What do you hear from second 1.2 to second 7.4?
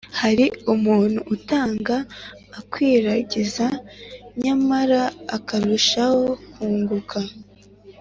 utanga akwiragiza, nyamara akarushaho kunguka